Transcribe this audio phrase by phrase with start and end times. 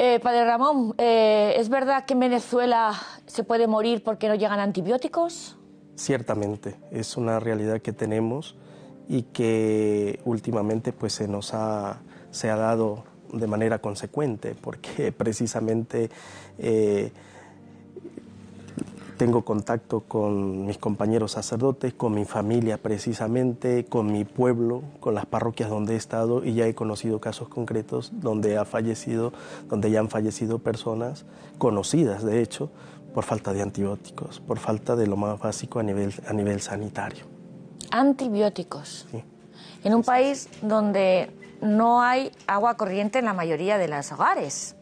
[0.00, 2.94] Eh, padre Ramón, eh, ¿es verdad que en Venezuela
[3.26, 5.56] se puede morir porque no llegan antibióticos?
[5.96, 8.56] Ciertamente, es una realidad que tenemos
[9.08, 12.00] y que últimamente pues, se nos ha,
[12.30, 16.10] se ha dado de manera consecuente, porque precisamente
[16.58, 17.10] eh,
[19.18, 25.26] tengo contacto con mis compañeros sacerdotes, con mi familia precisamente, con mi pueblo, con las
[25.26, 29.32] parroquias donde he estado y ya he conocido casos concretos donde ha fallecido,
[29.68, 31.26] donde ya han fallecido personas
[31.58, 32.70] conocidas, de hecho,
[33.12, 37.26] por falta de antibióticos, por falta de lo más básico a nivel, a nivel sanitario.
[37.90, 39.06] Antibióticos.
[39.10, 39.22] Sí.
[39.82, 44.76] En un país donde no hay agua corriente en la mayoría de los hogares.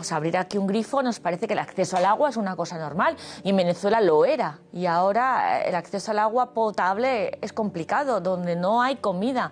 [0.00, 2.78] Sea, abrir aquí un grifo nos parece que el acceso al agua es una cosa
[2.78, 4.58] normal y en Venezuela lo era.
[4.72, 9.50] Y ahora eh, el acceso al agua potable es complicado, donde no hay comida,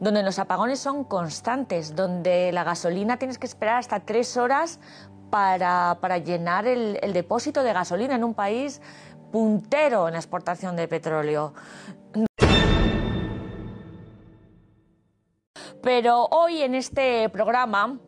[0.00, 4.80] donde los apagones son constantes, donde la gasolina tienes que esperar hasta tres horas
[5.30, 8.80] para, llenar el, el depósito de gasolina en un país
[9.32, 11.54] puntero en la exportación de petróleo.
[15.82, 17.98] Pero hoy en este programa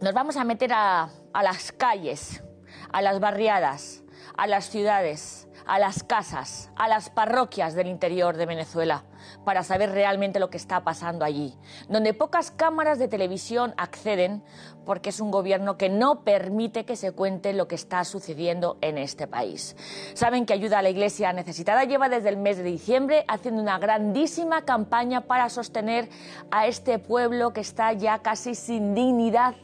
[0.00, 2.42] nos vamos a meter a, las calles,
[2.90, 4.02] a las barriadas,
[4.36, 9.04] a las ciudades, a las casas, a las parroquias del interior de Venezuela,
[9.44, 11.54] para saber realmente lo que está pasando allí,
[11.88, 14.42] donde pocas cámaras de televisión acceden
[14.86, 18.96] porque es un gobierno que no permite que se cuente lo que está sucediendo en
[18.96, 19.76] este país.
[20.14, 23.78] Saben que Ayuda a la Iglesia Necesitada lleva desde el mes de diciembre haciendo una
[23.78, 26.08] grandísima campaña para sostener
[26.50, 29.54] a este pueblo que está ya casi sin dignidad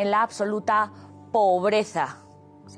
[0.00, 0.90] en la absoluta
[1.30, 2.16] pobreza.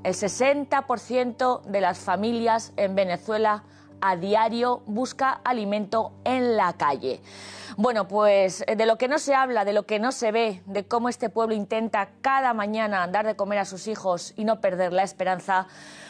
[0.02, 3.62] El 60% de las familias en Venezuela
[4.00, 7.22] a diario busca alimento en la calle.
[7.76, 10.62] Bueno, pues eh, de lo que no se habla, de lo que no se ve,
[10.66, 14.60] de cómo este pueblo intenta cada mañana dar de comer a sus hijos y no
[14.60, 15.68] perder la esperanza,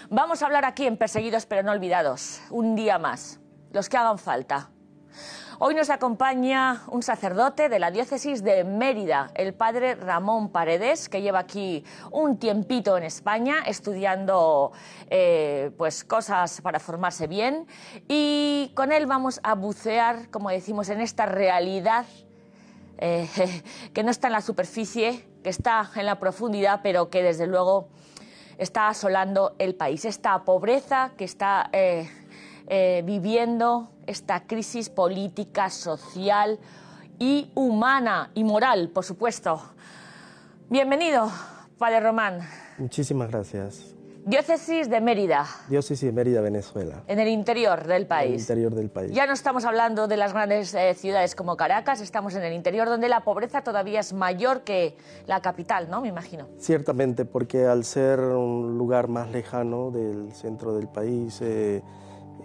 [0.09, 3.39] vamos a hablar aquí en Perseguidos pero no olvidados, un día más,
[3.71, 4.70] los que hagan falta.
[5.64, 11.23] Hoy nos acompaña un sacerdote de la diócesis de Mérida, el padre Ramón Paredes, que
[11.23, 14.73] lleva aquí un tiempito en España estudiando
[15.08, 17.68] eh, pues cosas para formarse bien.
[18.08, 22.06] Y con él vamos a bucear, como decimos, en esta realidad
[22.98, 23.29] eh,
[23.94, 27.86] que no está en la superficie, que está en la profundidad, pero que desde luego
[28.58, 30.06] está asolando el país.
[30.06, 32.11] Esta pobreza que está eh,
[33.05, 36.58] viviendo esta crisis política, social
[37.18, 39.63] y humana y moral, por supuesto.
[40.68, 41.30] Bienvenido,
[41.79, 42.41] Padre Román.
[42.79, 43.95] Muchísimas gracias.
[44.24, 45.46] Diócesis de Mérida.
[45.68, 47.02] Diócesis de Mérida, Venezuela.
[47.08, 48.29] En el interior del país.
[48.29, 49.12] En el interior del país.
[49.12, 52.89] Ya no estamos hablando de las grandes eh, ciudades como Caracas, estamos en el interior
[52.89, 54.96] donde la pobreza todavía es mayor que
[55.27, 56.01] la capital, ¿no?
[56.01, 56.46] Me imagino.
[56.58, 61.83] Ciertamente, porque al ser un lugar más lejano del centro del país, eh,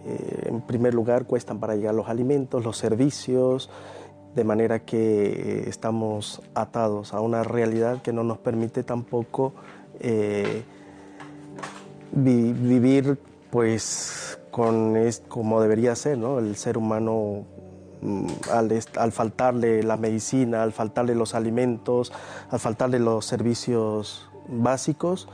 [0.05, 3.69] eh, en primer lugar, cuestan para llegar los alimentos, los servicios,
[4.35, 9.53] de manera que eh, estamos atados a una realidad que no nos permite tampoco
[9.99, 10.63] eh,
[12.11, 14.95] vivir pues con
[15.27, 16.39] como debería ser, ¿no?
[16.39, 17.45] El ser humano
[18.01, 22.13] mm, al, al, faltarle la medicina, al faltarle los alimentos,
[22.49, 25.27] al faltarle los servicios básicos,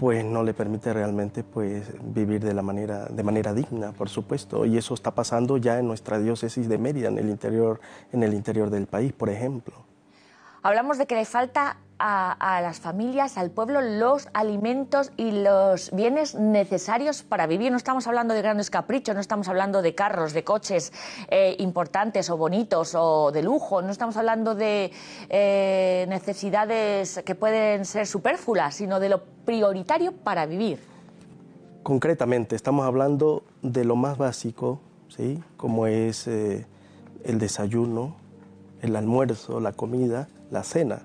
[0.00, 4.64] pues no le permite realmente pues vivir de la manera de manera digna, por supuesto,
[4.64, 8.32] y eso está pasando ya en nuestra diócesis de Mérida, en el interior en el
[8.32, 9.74] interior del país, por ejemplo.
[10.62, 16.34] Hablamos de que le falta a, las familias, al pueblo, los alimentos y los bienes
[16.34, 17.70] necesarios para vivir.
[17.70, 20.92] No estamos hablando de grandes caprichos, no estamos hablando de carros, de coches
[21.28, 24.90] eh, importantes o bonitos o de lujo, no estamos hablando de
[25.28, 30.80] eh, necesidades que pueden ser superfluas, sino de lo prioritario para vivir.
[31.82, 35.42] Concretamente, estamos hablando de lo más básico, ¿sí?
[35.56, 36.66] como es eh,
[37.24, 38.16] el desayuno,
[38.80, 41.02] el almuerzo, la comida, la cena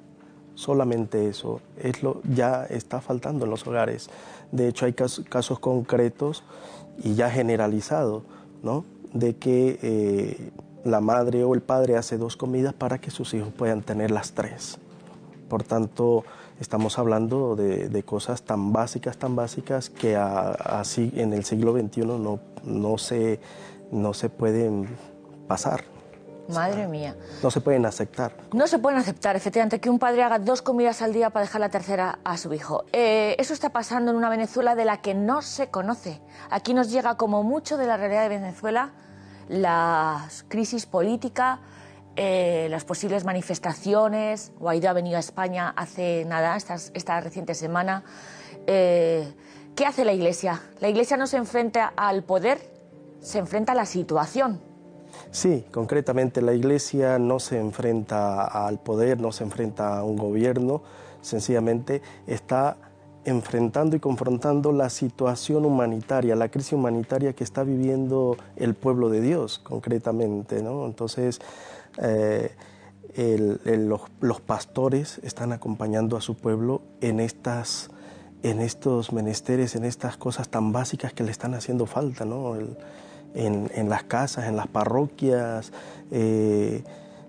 [0.55, 4.09] solamente eso, es lo, ya está faltando en los hogares.
[4.51, 6.43] De hecho, hay casos, concretos
[7.03, 8.23] y ya generalizados,
[8.63, 8.85] ¿no?
[9.13, 10.51] De que eh,
[10.83, 14.33] la madre o el padre hace dos comidas para que sus hijos puedan tener las
[14.33, 14.77] tres.
[15.49, 16.23] Por tanto,
[16.59, 22.39] estamos hablando de, cosas tan básicas, tan básicas que así en el siglo XXI no,
[22.63, 23.39] no, se,
[23.91, 24.87] no se pueden
[25.47, 25.94] pasar.
[26.47, 27.15] Madre mía.
[27.41, 28.35] No se pueden aceptar.
[28.53, 31.61] No se pueden aceptar, efectivamente, que un padre haga dos comidas al día para dejar
[31.61, 32.85] la tercera a su hijo.
[32.93, 36.21] Eh, eso está pasando en una Venezuela de la que no se conoce.
[36.49, 38.93] Aquí nos llega como mucho de la realidad de Venezuela
[39.47, 41.61] la crisis política,
[42.15, 44.51] eh, las posibles manifestaciones.
[44.57, 48.03] Guaidó ha venido a España hace nada, esta, esta reciente semana.
[48.67, 49.33] Eh,
[49.75, 50.61] ¿Qué hace la Iglesia?
[50.79, 52.59] La Iglesia no se enfrenta al poder,
[53.19, 54.74] se enfrenta a la situación.
[55.31, 60.81] Sí, concretamente la Iglesia no se enfrenta al poder, no se enfrenta a un gobierno,
[61.21, 62.77] sencillamente está
[63.25, 69.19] enfrentando y confrontando la situación humanitaria, la crisis humanitaria que está viviendo el pueblo de
[69.19, 70.61] Dios, concretamente.
[70.61, 70.85] ¿no?
[70.85, 71.39] Entonces,
[72.01, 72.55] eh,
[74.21, 77.89] los, pastores están acompañando a su pueblo en, estas,
[78.43, 82.55] en estos menesteres, en estas cosas tan básicas que le están haciendo falta, ¿no?
[83.35, 85.71] En, las casas, en las parroquias.
[86.11, 86.83] Eh,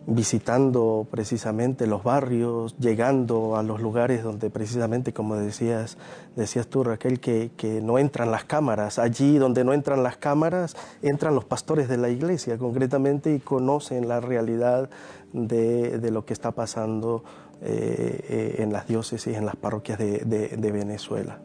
[0.07, 5.99] visitando precisamente los barrios, llegando a los lugares donde precisamente, como decías,
[6.37, 9.01] decías tú Raquel, que, que, no entran las cámaras.
[9.01, 14.07] Allí donde no entran las cámaras, entran los pastores de la iglesia concretamente y conocen
[14.07, 14.89] la realidad
[15.33, 17.25] de, de lo que está pasando
[17.61, 21.41] eh, eh, en las diócesis, en las parroquias de, de, de Venezuela.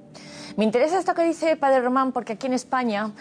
[0.55, 3.11] Me interesa esto que dice Padre Román, porque aquí en España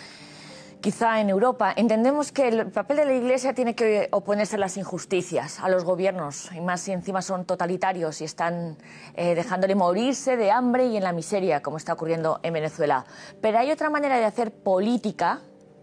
[0.81, 4.77] quizá en Europa, entendemos que el papel de la Iglesia tiene que oponerse a las
[4.77, 8.79] injusticias, a los gobiernos, y más si encima son totalitarios y están
[9.15, 13.05] eh, dejándole morirse de hambre y en la miseria, como está ocurriendo en Venezuela.
[13.41, 15.41] Pero hay otra manera de hacer política,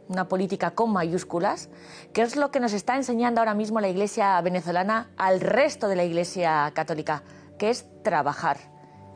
[0.09, 1.69] una política con mayúsculas,
[2.13, 5.95] que es lo que nos está enseñando ahora mismo la Iglesia venezolana al resto de
[5.95, 7.23] la Iglesia católica,
[7.59, 8.57] que es trabajar.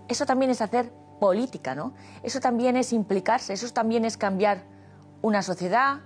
[0.07, 1.94] Eso también es hacer política, ¿no?
[2.24, 4.70] Eso también es implicarse, eso también es cambiar
[5.21, 6.01] una sociedad,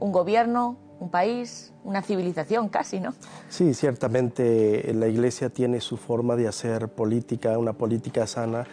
[0.00, 3.14] un gobierno, un país, una civilización casi, ¿no?
[3.48, 8.66] Sí, ciertamente la Iglesia tiene su forma de hacer política, una política sana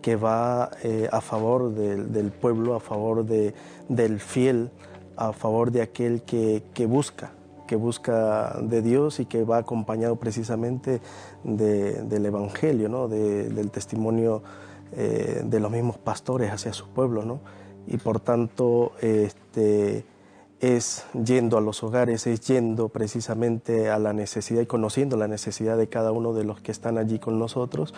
[0.00, 3.54] que va eh, a favor del pueblo, a favor de,
[3.88, 4.70] del fiel,
[5.16, 7.32] a favor de aquel que, que, busca,
[7.66, 11.00] que busca de Dios y que va acompañado precisamente
[11.44, 13.08] del Evangelio, ¿no?
[13.08, 14.42] del testimonio
[14.92, 17.24] eh, de los mismos pastores hacia su pueblo.
[17.24, 17.40] ¿no?
[17.86, 20.04] Y por tanto este,
[20.60, 25.76] es yendo a los hogares, es yendo precisamente a la necesidad y conociendo la necesidad
[25.76, 27.92] de cada uno de los que están allí con nosotros,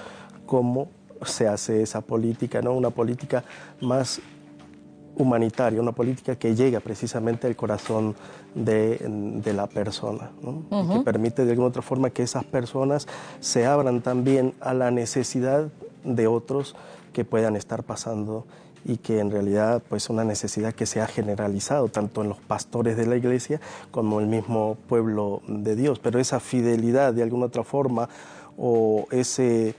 [0.47, 0.89] cómo
[1.25, 2.73] se hace esa política, ¿no?
[2.73, 3.45] una política
[3.81, 4.21] más
[5.17, 8.17] humanitaria, una política que llega precisamente al corazón
[8.55, 8.99] de,
[9.45, 10.65] de la persona, ¿no?
[10.89, 13.07] que permite de alguna otra forma que esas personas
[13.41, 15.69] se abran también a la necesidad
[16.03, 16.75] de otros
[17.13, 18.47] que puedan estar pasando
[18.85, 22.97] y que en realidad pues una necesidad que se ha generalizado tanto en los pastores
[22.97, 23.61] de la iglesia
[23.91, 25.99] como el mismo pueblo de Dios.
[25.99, 28.09] Pero esa fidelidad de alguna otra forma
[28.57, 29.75] o ese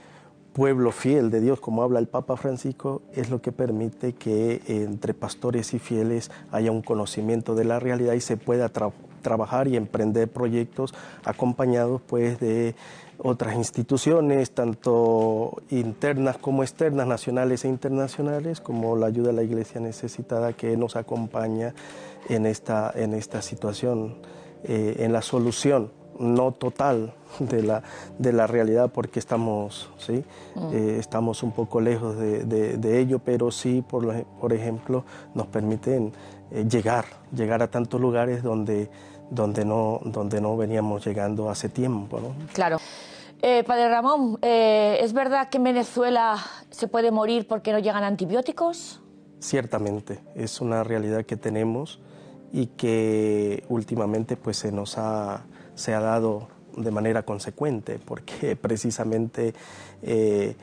[0.52, 5.12] pueblo fiel de Dios, como habla el Papa Francisco, es lo que permite que entre
[5.12, 8.70] pastores y fieles haya un conocimiento de la realidad y se pueda
[9.20, 10.94] trabajar y emprender proyectos
[11.24, 12.74] acompañados pues de
[13.18, 19.80] otras instituciones, tanto internas como externas, nacionales e internacionales, como la ayuda a la Iglesia
[19.80, 21.74] necesitada que nos acompaña
[22.28, 24.16] en esta, en esta situación,
[24.64, 27.82] eh, en la solución no total de la,
[28.18, 30.24] de la realidad porque estamos, ¿sí?
[30.54, 30.72] Mm.
[30.72, 35.04] Eh, estamos un poco lejos de, de, ello, pero sí, por, por ejemplo,
[35.34, 36.12] nos permiten
[36.50, 38.88] eh, llegar, llegar a tantos lugares donde
[39.30, 42.20] donde no, donde no veníamos llegando hace tiempo.
[42.20, 42.34] ¿no?
[42.52, 42.78] Claro.
[43.42, 46.38] Eh, padre Ramón, eh, ¿es verdad que en Venezuela
[46.70, 49.00] se puede morir porque no llegan antibióticos?
[49.40, 52.00] Ciertamente, es una realidad que tenemos
[52.52, 55.44] y que últimamente pues, se nos ha,
[55.74, 59.54] se ha dado de manera consecuente, porque precisamente
[60.02, 60.56] eh,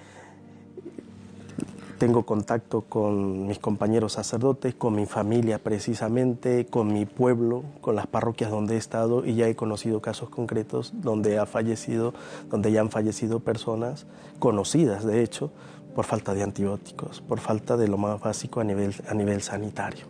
[2.04, 8.08] tengo contacto con mis compañeros sacerdotes, con mi familia precisamente, con mi pueblo, con las
[8.08, 12.14] parroquias donde he estado y ya he conocido casos concretos donde ha fallecido,
[12.50, 14.06] donde ya han fallecido personas
[14.40, 15.50] conocidas, de hecho,
[15.96, 20.06] por falta de antibióticos, por falta de lo más básico a nivel, a nivel sanitario.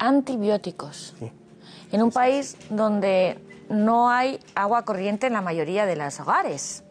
[0.00, 1.14] Antibióticos.
[1.20, 1.30] Sí.
[1.92, 6.82] En un país donde no hay agua corriente en la mayoría de los hogares.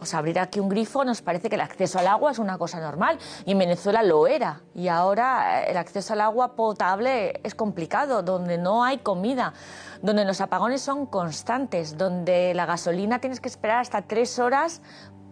[0.00, 2.56] O sea, abrir aquí un grifo nos parece que el acceso al agua es una
[2.56, 3.18] cosa normal.
[3.44, 4.62] Y en Venezuela lo era.
[4.74, 9.52] Y ahora eh, el acceso al agua potable es complicado, donde no hay comida,
[10.00, 14.80] donde los apagones son constantes, donde la gasolina tienes que esperar hasta tres horas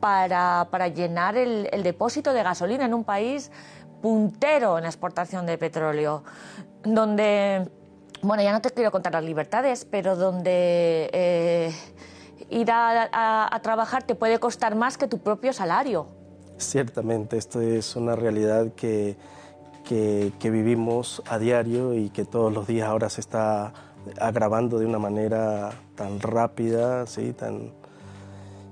[0.01, 3.51] para, para llenar el, depósito de gasolina en un país
[4.03, 6.25] puntero en la exportación de petróleo,
[6.83, 7.69] donde,
[8.21, 11.09] bueno, ya no te quiero contar las libertades, pero donde...
[11.13, 11.75] Eh,
[12.51, 16.07] ir a, trabajar te puede costar más que tu propio salario.
[16.59, 19.17] Ciertamente, esto es una realidad que,
[19.85, 23.73] que, vivimos a diario y que todos los días ahora se está
[24.21, 27.33] agravando de una manera tan rápida, ¿sí?
[27.33, 27.73] tan,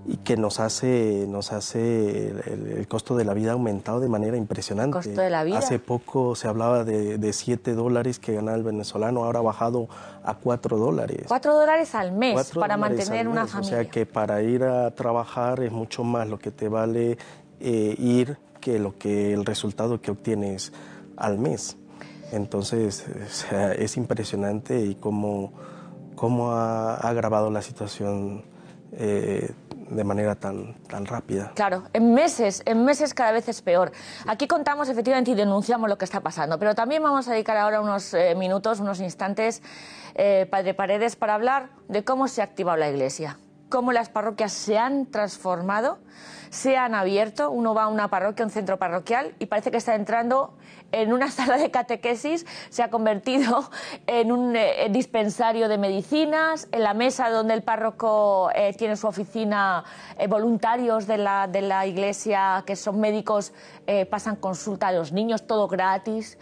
[0.09, 4.93] y que nos hace, nos hace el, costo de la vida aumentado de manera impresionante.
[4.93, 5.59] ¿Costo de la vida?
[5.59, 9.89] Hace poco se hablaba de, de 7 dólares que ganaba el venezolano, ahora ha bajado
[10.23, 11.25] a 4 dólares.
[11.27, 13.79] 4 dólares al mes para mantener una familia.
[13.79, 17.19] O sea que para ir a trabajar es mucho más lo que te vale
[17.59, 20.73] eh, ir que lo que el resultado que obtienes
[21.17, 21.77] al mes.
[22.33, 23.05] Entonces,
[23.79, 25.53] es impresionante y cómo,
[26.15, 28.45] cómo ha agravado la situación
[28.93, 29.51] eh,
[29.89, 31.53] de manera tan, tan rápida.
[31.55, 33.93] Claro, en meses, en meses cada vez es peor.
[34.27, 37.81] Aquí contamos efectivamente y denunciamos lo que está pasando, pero también vamos a dedicar ahora
[37.81, 39.63] unos eh, minutos, unos instantes,
[40.15, 43.39] eh, Padre Paredes, para hablar de cómo se ha activado la Iglesia,
[43.69, 45.99] cómo las parroquias se han transformado,
[46.57, 47.51] se han abierto.
[47.51, 50.55] Uno va a una parroquia, un centro parroquial, y parece que está entrando
[50.93, 53.71] en una sala de catequesis, se ha convertido
[54.07, 59.07] en un eh, dispensario de medicinas, en la mesa donde el párroco eh, tiene su
[59.07, 59.85] oficina,
[60.19, 63.53] eh, voluntarios de la, de la iglesia que son médicos
[64.11, 66.39] pasan consulta a los niños, todo gratis,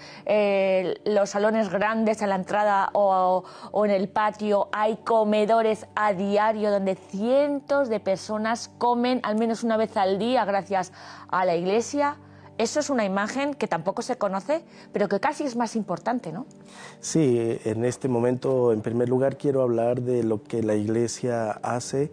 [1.05, 6.71] los salones grandes a la entrada o, o en el patio hay comedores a diario
[6.71, 10.93] donde cientos de personas comen al menos una vez al día gracias
[11.29, 12.17] a la iglesia.
[12.57, 16.47] Eso es una imagen que tampoco se conoce, pero que casi es más importante, ¿no?
[17.01, 22.13] Sí, en este momento, en primer lugar, quiero hablar de lo que la Iglesia hace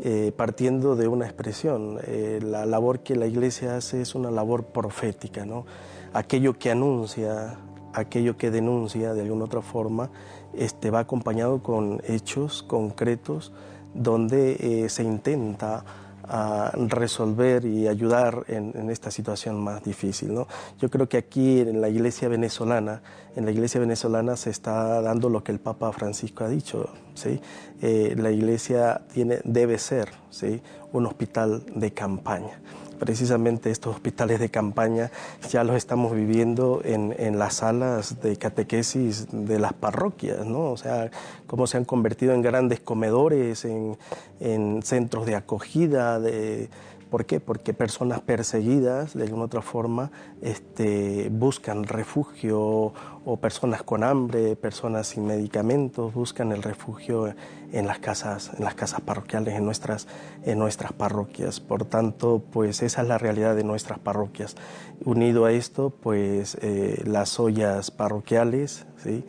[0.00, 1.98] eh, partiendo de una expresión.
[2.04, 5.64] Eh, la labor que la Iglesia hace es una labor profética, ¿no?
[6.12, 7.58] Aquello que anuncia,
[7.94, 10.10] aquello que denuncia de alguna otra forma,
[10.52, 13.52] este, va acompañado con hechos concretos
[13.94, 15.84] donde eh, se intenta
[16.28, 20.34] a resolver y ayudar en, esta situación más difícil.
[20.34, 20.46] ¿no?
[20.78, 23.02] Yo creo que aquí en la iglesia venezolana,
[23.36, 26.90] en la iglesia venezolana se está dando lo que el Papa Francisco ha dicho.
[27.14, 27.40] ¿sí?
[27.80, 30.60] Eh, la iglesia tiene, debe ser ¿sí?
[30.92, 32.60] un hospital de campaña
[32.98, 35.10] precisamente estos hospitales de campaña
[35.48, 40.70] ya los estamos viviendo en, en, las salas de catequesis de las parroquias, ¿no?
[40.70, 41.10] O sea,
[41.46, 43.96] cómo se han convertido en grandes comedores, en,
[44.40, 46.68] en centros de acogida, de,
[47.10, 47.40] ¿Por qué?
[47.40, 50.10] Porque personas perseguidas, de alguna otra forma,
[50.42, 52.92] este, buscan refugio,
[53.24, 57.34] o personas con hambre, personas sin medicamentos, buscan el refugio
[57.72, 60.06] en las casas, en las casas parroquiales, en nuestras,
[60.44, 61.60] en nuestras parroquias.
[61.60, 64.56] Por tanto, pues esa es la realidad de nuestras parroquias.
[65.04, 69.24] Unido a esto, pues eh, las ollas parroquiales, ¿sí?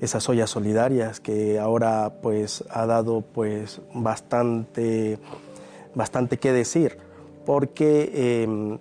[0.00, 5.18] esas ollas solidarias que ahora pues ha dado pues bastante,
[5.94, 7.09] bastante que decir
[7.50, 8.78] porque em,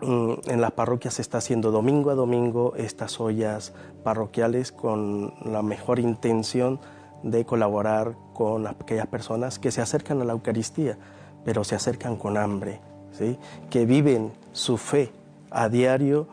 [0.00, 5.62] mm, en las parroquias se está haciendo domingo a domingo estas ollas parroquiales con la
[5.62, 6.80] mejor intención
[7.22, 10.98] de colaborar con aquellas personas que se acercan a la Eucaristía,
[11.44, 12.80] pero se acercan con hambre,
[13.12, 13.38] ¿sí?
[13.70, 15.12] que viven su fe
[15.52, 16.26] a diario,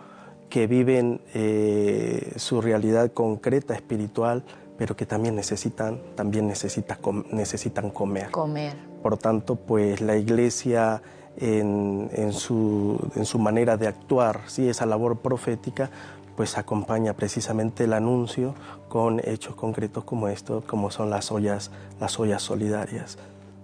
[0.50, 4.44] que viven eh, su realidad concreta, espiritual,
[4.76, 8.32] pero que también necesitan, también necesitan comer.
[8.32, 8.74] Comer.
[9.04, 11.04] Por tanto, pues la iglesia
[11.40, 14.68] en, su, en su manera de actuar, ¿sí?
[14.68, 15.90] esa labor profética,
[16.36, 18.56] pues acompaña precisamente el anuncio
[18.88, 23.18] con hechos concretos como esto, como son las ollas, las ollas solidarias.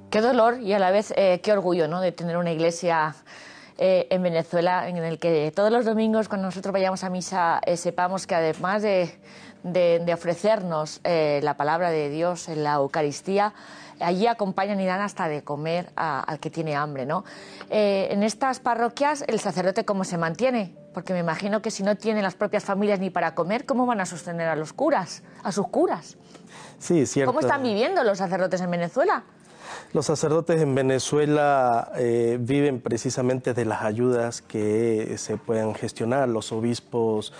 [0.09, 2.01] Qué dolor y a la vez eh, qué orgullo ¿no?
[2.01, 3.15] de tener una iglesia
[3.77, 7.75] eh, en Venezuela en el que todos los domingos cuando nosotros vayamos a misa eh,
[7.75, 9.09] sepamos que además de,
[9.73, 13.53] de ofrecernos la palabra de Dios en la Eucaristía,
[13.99, 17.23] allí acompañan y dan hasta de comer al que tiene hambre, ¿no?
[17.69, 20.75] Eh, en estas parroquias, ¿el sacerdote cómo se mantiene?
[20.93, 24.01] Porque me imagino que si no tienen las propias familias ni para comer, ¿cómo van
[24.01, 26.17] a sostener a los curas, a sus curas?
[26.79, 27.31] Sí, cierto.
[27.31, 29.23] ¿Cómo están viviendo los sacerdotes en Venezuela?
[29.93, 36.27] Los sacerdotes en Venezuela eh, viven precisamente de las ayudas que se pueden gestionar.
[36.29, 37.33] Los obispos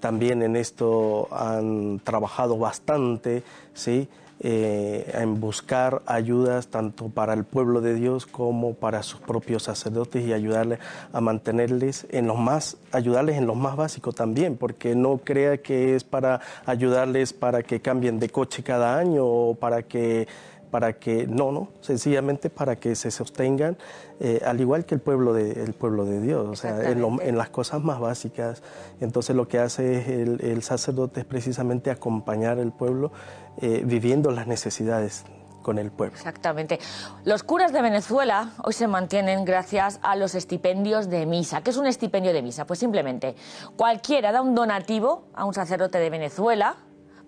[0.00, 4.08] también en esto han trabajado bastante, ¿sí?
[4.44, 10.26] Eh, en buscar ayudas tanto para el pueblo de Dios como para sus propios sacerdotes
[10.26, 10.80] y ayudarles
[11.12, 15.94] a mantenerles en los más, ayudarles en los más básicos también, porque no crea que
[15.94, 20.26] es para ayudarles para que cambien de coche cada año o para que
[20.72, 23.76] para que, no, no, sencillamente para que se sostengan,
[24.20, 27.50] eh, al igual que el pueblo de, el pueblo de Dios, o sea, en, las
[27.50, 28.62] cosas más básicas.
[29.02, 33.12] Entonces lo que hace es el, sacerdote es precisamente acompañar al pueblo
[33.60, 35.26] eh, viviendo las necesidades
[35.60, 36.16] con el pueblo.
[36.16, 36.80] Exactamente.
[37.26, 41.60] Los curas de Venezuela hoy se mantienen gracias a los estipendios de misa.
[41.60, 42.64] ¿Qué es un estipendio de misa?
[42.64, 43.36] Pues simplemente
[43.76, 46.76] cualquiera da un donativo a un sacerdote de Venezuela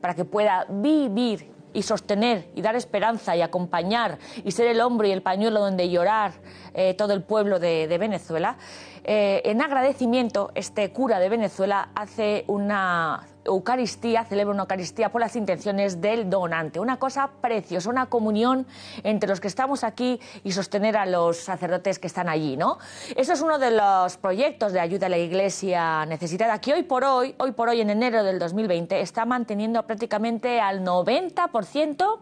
[0.00, 5.06] para que pueda vivir y sostener y dar esperanza y acompañar y ser el hombro
[5.06, 6.32] y el pañuelo donde llorar
[6.72, 8.56] eh, todo el pueblo de, Venezuela,
[9.04, 15.36] eh, en agradecimiento este cura de Venezuela hace una Eucaristía, celebra una Eucaristía por las
[15.36, 16.80] intenciones del donante.
[16.80, 18.66] Una cosa preciosa, una comunión
[19.02, 22.78] entre los que estamos aquí y sostener a los sacerdotes que están allí, ¿no?
[23.16, 27.04] Eso es uno de los proyectos de ayuda a la Iglesia necesitada que hoy por
[27.04, 32.20] hoy, hoy por hoy en enero del 2020, está manteniendo prácticamente al 90%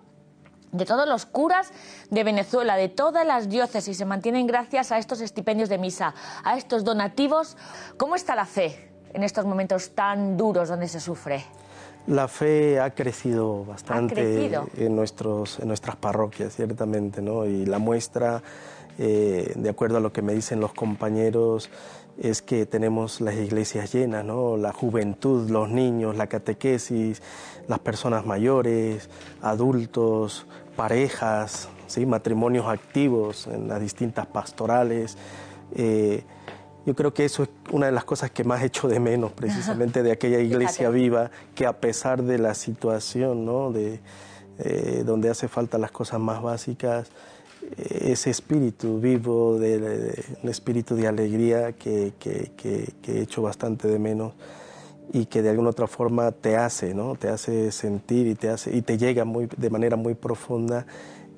[0.72, 1.70] de todos los curas
[2.10, 6.14] de Venezuela, de todas las diócesis, se mantienen gracias a estos estipendios de misa,
[6.44, 7.56] a estos donativos.
[7.98, 11.44] ¿Cómo está la fe en estos momentos tan duros donde se sufre?
[12.06, 17.46] La fe ha crecido bastante En, nuestros, en nuestras parroquias, ciertamente, ¿no?
[17.46, 18.42] Y la muestra,
[18.98, 21.70] eh, de acuerdo a lo que me dicen los compañeros,
[22.18, 24.56] es que tenemos las iglesias llenas, ¿no?
[24.56, 27.22] La juventud, los niños, la catequesis,
[27.68, 29.08] las personas mayores,
[29.40, 32.04] adultos, parejas, ¿sí?
[32.04, 35.16] matrimonios activos en las distintas pastorales.
[35.74, 36.24] Eh,
[36.84, 40.02] yo creo que eso es una de las cosas que más echo de menos precisamente
[40.02, 43.70] de aquella iglesia viva, que a pesar de la situación, ¿no?
[43.70, 44.00] de,
[44.58, 47.10] eh, donde hace falta las cosas más básicas,
[47.76, 54.32] eh, ese espíritu vivo, de, espíritu de alegría que, que, que, hecho bastante de menos
[55.12, 57.14] y que de alguna otra forma te hace, ¿no?
[57.14, 60.86] te hace sentir y te, hace, y te llega muy, de manera muy profunda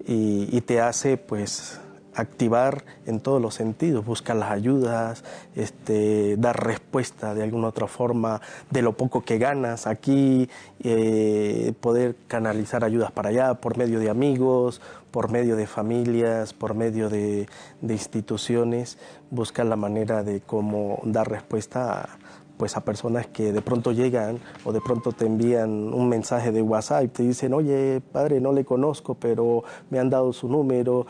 [0.07, 1.81] y, y te hace pues
[2.15, 8.41] activar en todos los sentidos, buscar las ayudas, este, dar respuesta de alguna otra forma
[8.71, 10.49] de lo poco que ganas aquí,
[10.81, 14.81] eh, poder canalizar ayudas para allá por medio de amigos,
[15.11, 17.47] por medio de familias, por medio de,
[17.83, 18.99] instituciones,
[19.31, 22.19] buscar la manera de cómo dar respuesta a,
[22.57, 26.63] pues a personas que de pronto llegan o de pronto te envían un mensaje de
[26.63, 31.07] WhatsApp y te dicen, oye, padre, no le conozco, pero me han dado su número,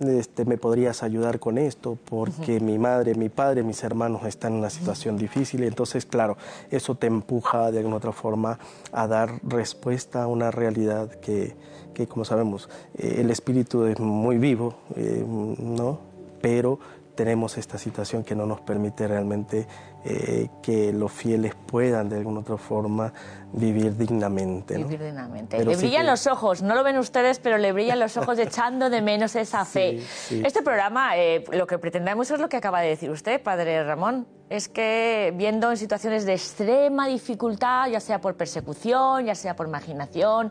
[0.00, 4.58] este, me podrías ayudar con esto, porque mi madre, mi padre, mis hermanos están en
[4.60, 5.62] una situación difícil.
[5.64, 6.36] Entonces, claro,
[6.70, 8.58] eso te empuja de alguna otra forma
[8.92, 11.54] a dar respuesta a una realidad que,
[11.94, 16.00] que como sabemos, eh, el espíritu es muy vivo, eh, ¿no?
[16.40, 16.78] Pero
[17.14, 19.66] tenemos esta situación que no nos permite realmente
[20.04, 23.12] eh, que los fieles puedan de alguna otra forma
[23.52, 24.76] vivir dignamente.
[24.76, 25.64] Vivir dignamente.
[25.64, 29.00] le brillan los ojos, no lo ven ustedes, pero le brillan los ojos echando de
[29.00, 30.02] menos esa fe.
[30.30, 34.26] Este programa, eh, lo que pretendemos es lo que acaba de decir usted, padre Ramón,
[34.50, 39.68] es que viendo en situaciones de extrema dificultad, ya sea por persecución, ya sea por
[39.68, 40.50] marginación,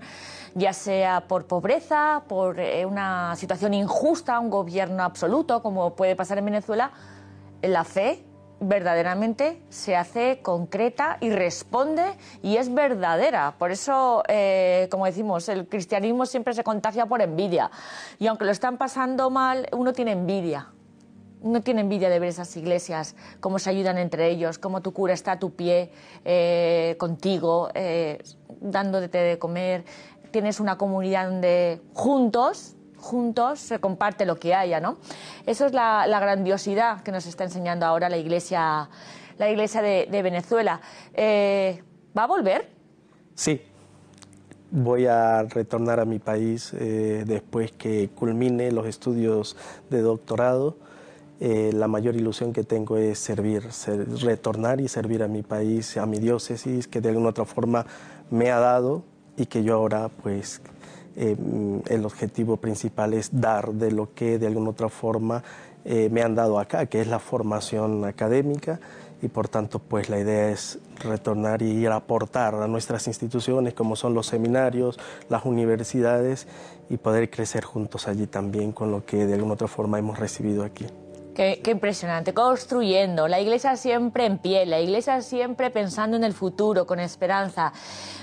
[0.56, 6.38] ya sea por pobreza, por eh, una situación injusta, un gobierno absoluto, como puede pasar
[6.38, 6.92] en Venezuela,
[7.62, 8.24] la fe
[8.62, 12.04] verdaderamente se hace concreta y responde
[12.42, 13.56] y es verdadera.
[13.58, 17.72] Por eso, eh, como decimos, el cristianismo siempre se contagia por envidia.
[18.20, 20.70] Y aunque lo están pasando mal, uno tiene envidia.
[21.42, 25.16] Uno tiene envidia de ver esas iglesias, cómo se ayudan entre ellos, cómo tu cura
[25.16, 25.92] está a tu pie
[26.24, 28.22] eh, contigo, eh,
[28.60, 29.84] dándote de comer.
[30.30, 34.98] Tienes una comunidad donde juntos juntos se comparte lo que haya, ¿no?
[35.46, 38.90] Eso es la, grandiosidad que nos está enseñando ahora la Iglesia,
[39.38, 40.80] la iglesia de, Venezuela.
[41.14, 41.84] Eh,
[42.18, 42.70] ¿Va a volver?
[43.36, 43.62] Sí.
[44.70, 49.58] Voy a retornar a mi país eh, después que culmine los estudios
[49.90, 50.78] de doctorado.
[51.42, 53.64] Eh, la mayor ilusión que tengo es servir,
[54.22, 57.86] retornar y servir a mi país, a mi diócesis, que de alguna otra forma
[58.30, 59.04] me ha dado
[59.36, 60.62] y que yo ahora pues
[61.16, 61.36] eh,
[61.88, 65.44] el objetivo principal es dar de lo que de alguna otra forma
[65.84, 68.80] eh, me han dado acá, que es la formación académica
[69.22, 73.74] y por tanto pues la idea es retornar y ir a aportar a nuestras instituciones
[73.74, 76.48] como son los seminarios, las universidades
[76.90, 80.64] y poder crecer juntos allí también con lo que de alguna otra forma hemos recibido
[80.64, 80.86] aquí.
[81.34, 86.86] Qué, impresionante, construyendo, la iglesia siempre en pie, la iglesia siempre pensando en el futuro,
[86.86, 87.72] con esperanza.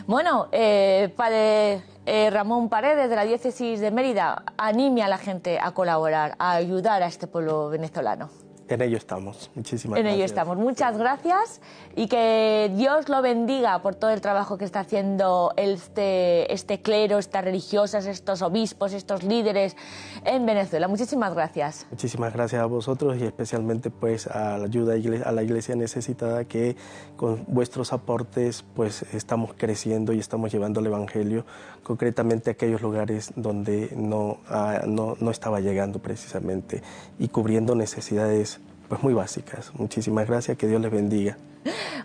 [0.07, 5.59] Bueno, eh, padre eh, Ramón Paredes de la diócesis de Mérida, anime a la gente
[5.59, 8.47] a colaborar, a ayudar a este pueblo venezolano.
[8.68, 9.50] En ello estamos.
[9.54, 10.12] Muchísimas gracias.
[10.12, 10.57] En ello estamos.
[10.59, 11.61] Muchas gracias
[11.96, 17.18] y que Dios lo bendiga por todo el trabajo que está haciendo este, este clero,
[17.18, 19.76] estas religiosas, estos obispos, estos líderes
[20.24, 20.88] en Venezuela.
[20.88, 21.87] Muchísimas gracias.
[21.90, 26.76] Muchísimas gracias a vosotros y especialmente pues a la ayuda a la iglesia necesitada que
[27.16, 31.46] con vuestros aportes pues estamos creciendo y estamos llevando el Evangelio
[31.83, 36.83] concretamente a aquellos lugares donde no, ah, no, no estaba llegando precisamente
[37.18, 38.58] y cubriendo necesidades
[38.88, 39.72] pues muy básicas.
[39.74, 41.37] Muchísimas gracias, que Dios les bendiga.